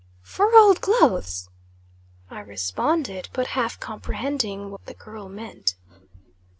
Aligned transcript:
"For 0.23 0.55
old 0.57 0.81
clothes?" 0.81 1.47
I 2.31 2.39
responded, 2.39 3.29
but 3.33 3.49
half 3.53 3.79
comprehending 3.79 4.71
what 4.71 4.87
the 4.87 4.95
girl 4.95 5.29
meant. 5.29 5.75